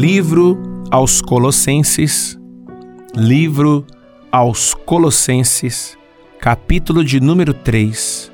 [0.00, 0.56] Livro
[0.92, 2.38] aos Colossenses,
[3.16, 3.84] livro
[4.30, 5.98] aos Colossenses,
[6.40, 8.30] capítulo de número 3,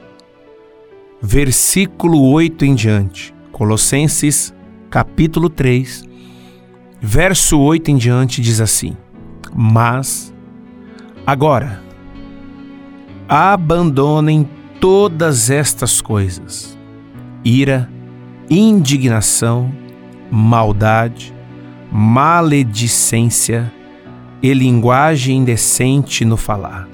[1.22, 3.34] versículo 8 em diante.
[3.50, 4.54] Colossenses,
[4.90, 6.04] capítulo 3,
[7.00, 8.94] verso 8 em diante diz assim:
[9.56, 10.34] Mas
[11.26, 11.82] agora
[13.26, 14.46] abandonem
[14.78, 16.76] todas estas coisas:
[17.42, 17.90] ira,
[18.50, 19.75] indignação,
[20.31, 21.33] maldade,
[21.96, 23.72] maledicência
[24.43, 26.89] e linguagem indecente no falar.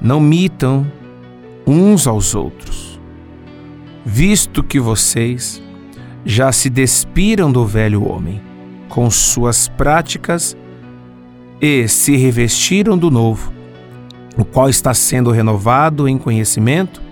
[0.00, 0.86] Não mitam
[1.66, 3.00] uns aos outros,
[4.04, 5.60] visto que vocês
[6.24, 8.40] já se despiram do velho homem
[8.88, 10.56] com suas práticas
[11.60, 13.52] e se revestiram do novo,
[14.38, 17.02] o qual está sendo renovado em conhecimento,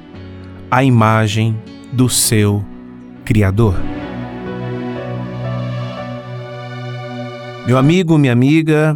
[0.70, 1.60] à imagem
[1.92, 2.64] do seu
[3.24, 4.03] Criador.
[7.66, 8.94] Meu amigo, minha amiga,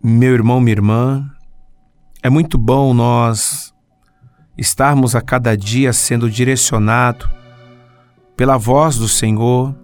[0.00, 1.28] meu irmão, minha irmã,
[2.22, 3.74] é muito bom nós
[4.56, 7.28] estarmos a cada dia sendo direcionado
[8.36, 9.74] pela voz do Senhor,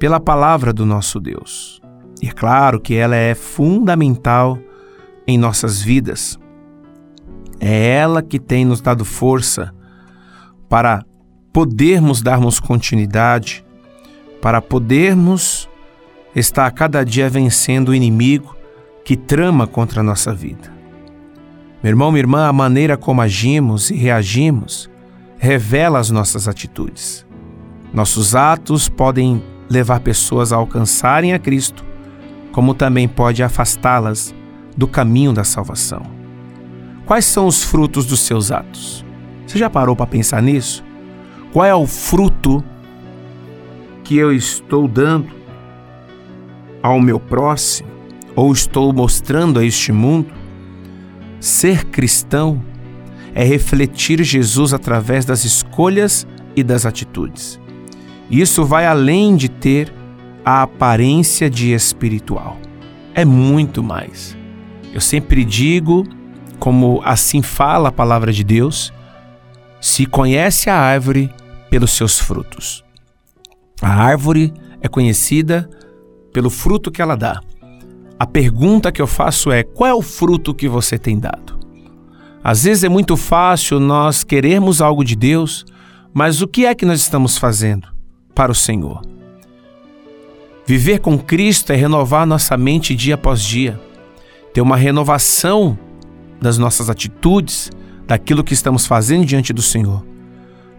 [0.00, 1.80] pela palavra do nosso Deus.
[2.20, 4.58] E é claro que ela é fundamental
[5.24, 6.36] em nossas vidas.
[7.60, 9.72] É ela que tem nos dado força
[10.68, 11.04] para
[11.52, 13.64] podermos darmos continuidade,
[14.40, 15.68] para podermos
[16.34, 18.56] está a cada dia vencendo o inimigo
[19.04, 20.72] que trama contra a nossa vida.
[21.82, 24.88] Meu irmão, minha irmã, a maneira como agimos e reagimos
[25.38, 27.26] revela as nossas atitudes.
[27.92, 31.84] Nossos atos podem levar pessoas a alcançarem a Cristo,
[32.52, 34.32] como também pode afastá-las
[34.76, 36.02] do caminho da salvação.
[37.04, 39.04] Quais são os frutos dos seus atos?
[39.46, 40.84] Você já parou para pensar nisso?
[41.52, 42.62] Qual é o fruto
[44.04, 45.41] que eu estou dando
[46.82, 47.88] ao meu próximo,
[48.34, 50.32] ou estou mostrando a este mundo,
[51.38, 52.62] ser cristão
[53.34, 57.58] é refletir Jesus através das escolhas e das atitudes.
[58.30, 59.92] Isso vai além de ter
[60.44, 62.58] a aparência de espiritual.
[63.14, 64.36] É muito mais.
[64.92, 66.06] Eu sempre digo,
[66.58, 68.92] como assim fala a palavra de Deus,
[69.80, 71.30] se conhece a árvore
[71.70, 72.84] pelos seus frutos.
[73.80, 75.68] A árvore é conhecida
[76.32, 77.40] pelo fruto que ela dá.
[78.18, 81.58] A pergunta que eu faço é: qual é o fruto que você tem dado?
[82.42, 85.64] Às vezes é muito fácil nós querermos algo de Deus,
[86.12, 87.86] mas o que é que nós estamos fazendo
[88.34, 89.02] para o Senhor?
[90.66, 93.80] Viver com Cristo é renovar nossa mente dia após dia,
[94.52, 95.78] ter uma renovação
[96.40, 97.70] das nossas atitudes,
[98.06, 100.04] daquilo que estamos fazendo diante do Senhor.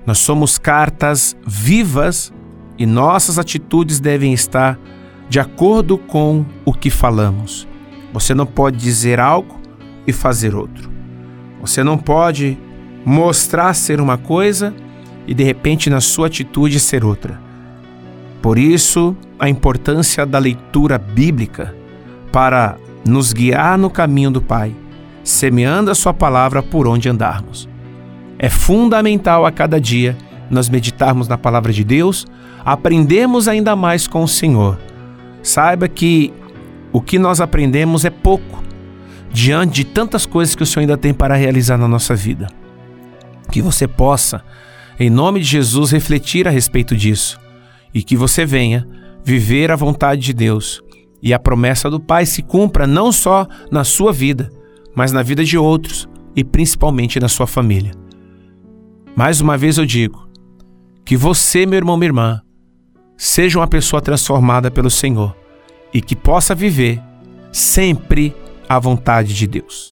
[0.05, 2.33] Nós somos cartas vivas
[2.77, 4.77] e nossas atitudes devem estar
[5.33, 7.67] de acordo com o que falamos.
[8.13, 9.59] Você não pode dizer algo
[10.05, 10.91] e fazer outro.
[11.59, 12.55] Você não pode
[13.03, 14.75] mostrar ser uma coisa
[15.25, 17.41] e de repente na sua atitude ser outra.
[18.43, 21.75] Por isso, a importância da leitura bíblica
[22.31, 24.71] para nos guiar no caminho do Pai,
[25.23, 27.67] semeando a Sua palavra por onde andarmos.
[28.37, 30.15] É fundamental a cada dia
[30.47, 32.27] nós meditarmos na palavra de Deus,
[32.63, 34.77] aprendermos ainda mais com o Senhor
[35.43, 36.33] Saiba que
[36.91, 38.63] o que nós aprendemos é pouco
[39.31, 42.47] diante de tantas coisas que o Senhor ainda tem para realizar na nossa vida.
[43.51, 44.43] Que você possa,
[44.99, 47.39] em nome de Jesus, refletir a respeito disso
[47.93, 48.87] e que você venha
[49.23, 50.81] viver a vontade de Deus
[51.21, 54.49] e a promessa do Pai se cumpra não só na sua vida,
[54.95, 57.91] mas na vida de outros e principalmente na sua família.
[59.15, 60.27] Mais uma vez eu digo
[61.05, 62.41] que você, meu irmão, minha irmã,
[63.17, 65.35] seja uma pessoa transformada pelo Senhor
[65.93, 67.01] e que possa viver
[67.51, 68.35] sempre
[68.67, 69.81] à vontade de Deus.